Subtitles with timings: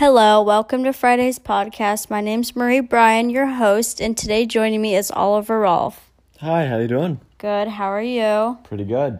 [0.00, 2.08] Hello, welcome to Friday's podcast.
[2.08, 6.10] My name's Marie Bryan, your host, and today joining me is Oliver Rolfe.
[6.38, 7.20] Hi, how you doing?
[7.36, 8.56] Good, how are you?
[8.64, 9.18] Pretty good.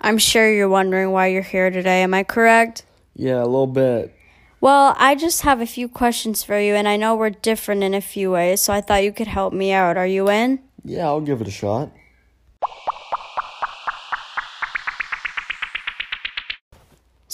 [0.00, 2.84] I'm sure you're wondering why you're here today, am I correct?
[3.14, 4.12] Yeah, a little bit.
[4.60, 7.94] Well, I just have a few questions for you, and I know we're different in
[7.94, 9.96] a few ways, so I thought you could help me out.
[9.96, 10.58] Are you in?
[10.84, 11.92] Yeah, I'll give it a shot.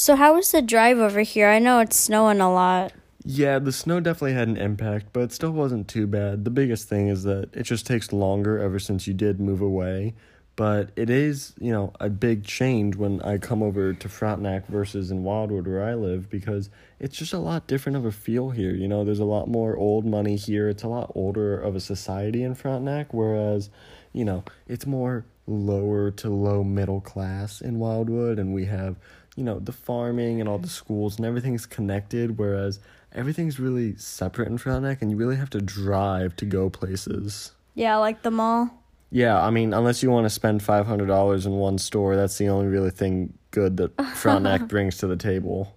[0.02, 1.48] So, how was the drive over here?
[1.48, 2.93] I know it's snowing a lot.
[3.24, 6.45] Yeah, the snow definitely had an impact, but it still wasn't too bad.
[6.45, 10.15] The biggest thing is that it just takes longer ever since you did move away.
[10.57, 15.12] But it is, you know, a big change when I come over to Frontenac versus
[15.12, 18.74] in Wildwood where I live because it's just a lot different of a feel here.
[18.74, 20.69] You know, there's a lot more old money here.
[20.69, 23.71] It's a lot older of a society in Frontenac, whereas,
[24.12, 28.96] you know, it's more lower to low middle class in Wildwood and we have,
[29.37, 32.80] you know, the farming and all the schools and everything's connected, whereas
[33.13, 37.52] everything's really separate in Frontenac and you really have to drive to go places.
[37.74, 38.83] Yeah, like the mall.
[39.11, 42.39] Yeah, I mean, unless you want to spend five hundred dollars in one store, that's
[42.39, 45.77] the only really thing good that Frontenac brings to the table.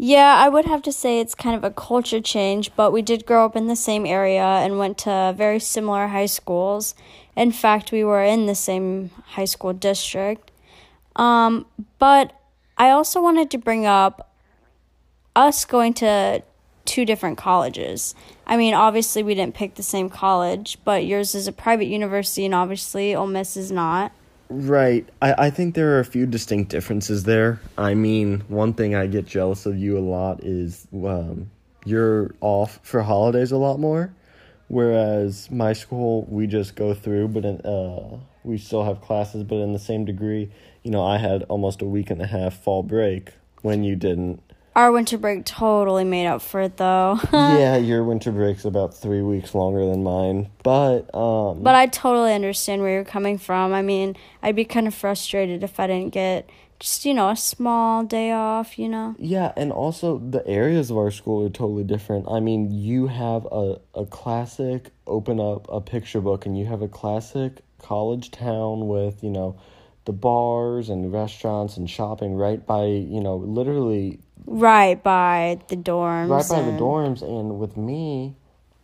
[0.00, 3.26] Yeah, I would have to say it's kind of a culture change, but we did
[3.26, 6.94] grow up in the same area and went to very similar high schools.
[7.36, 10.52] In fact, we were in the same high school district.
[11.18, 11.66] Um,
[11.98, 12.32] but
[12.78, 14.32] I also wanted to bring up
[15.36, 16.42] us going to
[16.84, 18.14] two different colleges.
[18.46, 22.46] I mean, obviously, we didn't pick the same college, but yours is a private university,
[22.46, 24.12] and obviously, Ole Miss is not.
[24.48, 25.06] Right.
[25.20, 27.60] I, I think there are a few distinct differences there.
[27.76, 31.50] I mean, one thing I get jealous of you a lot is um,
[31.84, 34.14] you're off for holidays a lot more,
[34.68, 39.56] whereas my school, we just go through, but in, uh, we still have classes, but
[39.56, 40.50] in the same degree,
[40.82, 44.42] you know, I had almost a week and a half fall break when you didn't.
[44.76, 47.18] Our winter break totally made up for it, though.
[47.32, 51.64] yeah, your winter break's about three weeks longer than mine, but um.
[51.64, 53.72] But I totally understand where you're coming from.
[53.72, 56.48] I mean, I'd be kind of frustrated if I didn't get
[56.80, 58.78] just you know a small day off.
[58.78, 59.16] You know.
[59.18, 62.26] Yeah, and also the areas of our school are totally different.
[62.30, 66.82] I mean, you have a a classic open up a picture book, and you have
[66.82, 69.58] a classic college town with you know
[70.04, 76.28] the bars and restaurants and shopping right by you know literally right by the dorms
[76.28, 76.78] right by and...
[76.78, 78.34] the dorms and with me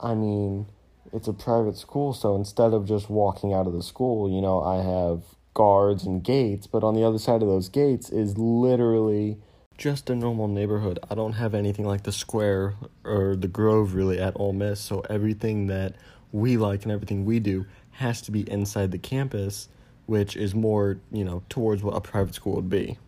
[0.01, 0.67] i mean
[1.13, 4.63] it's a private school so instead of just walking out of the school you know
[4.63, 5.23] i have
[5.55, 9.39] guards and gates but on the other side of those gates is literally
[9.79, 14.19] just a normal neighborhood i don't have anything like the square or the grove really
[14.19, 15.95] at Ole Miss so everything that
[16.33, 19.69] we like and everything we do has to be inside the campus
[20.07, 22.99] which is more, you know, towards what a private school would be.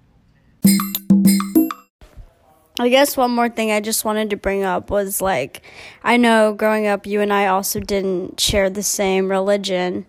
[2.79, 5.63] I guess one more thing I just wanted to bring up was like,
[6.05, 10.07] I know growing up, you and I also didn't share the same religion.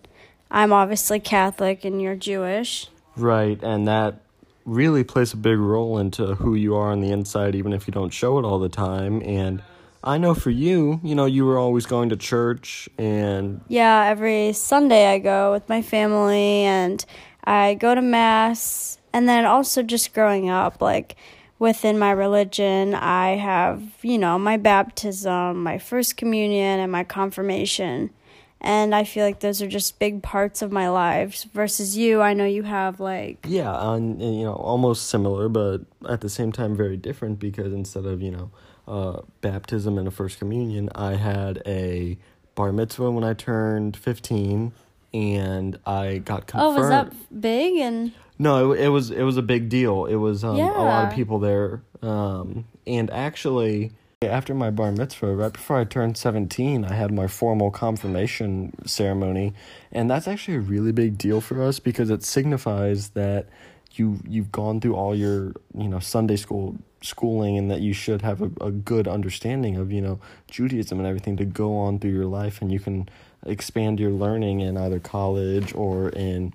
[0.49, 2.89] I'm obviously Catholic and you're Jewish.
[3.15, 4.21] Right, and that
[4.65, 7.91] really plays a big role into who you are on the inside, even if you
[7.91, 9.21] don't show it all the time.
[9.23, 9.63] And
[10.03, 13.61] I know for you, you know, you were always going to church and.
[13.67, 17.03] Yeah, every Sunday I go with my family and
[17.43, 18.99] I go to Mass.
[19.13, 21.15] And then also just growing up, like
[21.57, 28.11] within my religion, I have, you know, my baptism, my first communion, and my confirmation.
[28.59, 31.43] And I feel like those are just big parts of my lives.
[31.53, 33.45] Versus you, I know you have like.
[33.47, 38.05] Yeah, and, you know, almost similar, but at the same time very different because instead
[38.05, 38.51] of, you know,
[38.87, 42.17] uh, baptism and a first communion, I had a
[42.55, 44.71] bar mitzvah when I turned 15
[45.13, 46.77] and I got confirmed.
[46.77, 50.05] Oh, was that big and No, it, it was it was a big deal.
[50.05, 50.75] It was um, yeah.
[50.75, 51.81] a lot of people there.
[52.01, 53.91] Um, and actually
[54.23, 59.53] after my bar mitzvah, right before I turned 17, I had my formal confirmation ceremony,
[59.91, 63.47] and that's actually a really big deal for us because it signifies that
[63.91, 68.23] you you've gone through all your, you know, Sunday school schooling and that you should
[68.23, 72.11] have a, a good understanding of you know judaism and everything to go on through
[72.11, 73.07] your life and you can
[73.45, 76.51] expand your learning in either college or in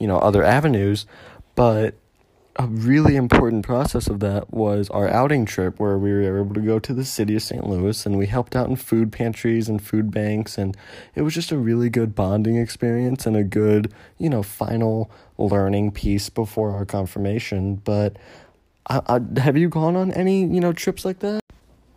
[0.00, 1.06] you know other avenues.
[1.54, 1.94] But
[2.56, 6.60] a really important process of that was our outing trip where we were able to
[6.60, 7.66] go to the city of St.
[7.66, 10.76] Louis and we helped out in food pantries and food banks and
[11.14, 15.90] it was just a really good bonding experience and a good, you know, final learning
[15.90, 17.76] piece before our confirmation.
[17.76, 18.16] But
[18.88, 21.40] I, I, have you gone on any, you know, trips like that?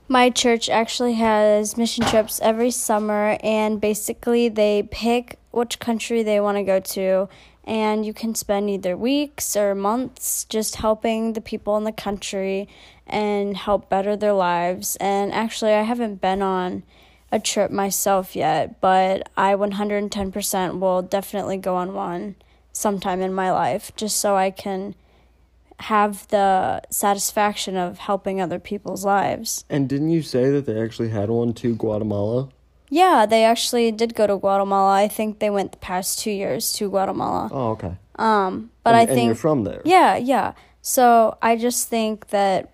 [0.09, 6.39] My church actually has mission trips every summer, and basically they pick which country they
[6.39, 7.27] want to go to,
[7.67, 12.67] and you can spend either weeks or months just helping the people in the country.
[13.07, 14.97] and help better their lives.
[14.97, 16.83] And actually, I haven't been on
[17.31, 22.35] a trip myself yet, but I 110% will definitely go on one
[22.71, 24.95] sometime in my life just so I can
[25.79, 29.63] have the satisfaction of helping other people's lives.
[29.69, 32.49] And didn't you say that they actually had one to Guatemala?
[32.89, 34.93] Yeah, they actually did go to Guatemala.
[34.93, 37.49] I think they went the past two years to Guatemala.
[37.51, 37.97] Oh, okay.
[38.15, 39.81] Um, but and, I think and you're from there.
[39.83, 40.53] Yeah, yeah.
[40.81, 42.71] So I just think that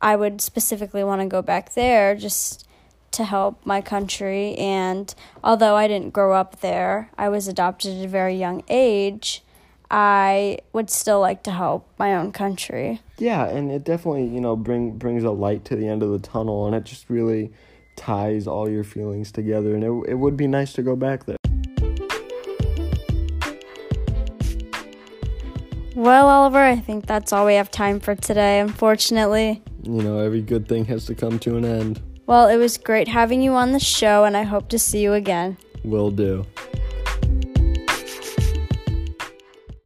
[0.00, 2.68] I would specifically want to go back there just
[3.12, 4.54] to help my country.
[4.56, 5.12] And
[5.42, 9.42] although I didn't grow up there, I was adopted at a very young age.
[9.90, 13.00] I would still like to help my own country.
[13.16, 16.18] Yeah, and it definitely, you know, bring brings a light to the end of the
[16.18, 17.50] tunnel and it just really
[17.98, 21.36] ties all your feelings together and it it would be nice to go back there.
[25.94, 29.60] Well, Oliver, I think that's all we have time for today, unfortunately.
[29.82, 32.00] You know, every good thing has to come to an end.
[32.26, 35.14] Well, it was great having you on the show, and I hope to see you
[35.14, 35.56] again.
[35.82, 36.46] Will do.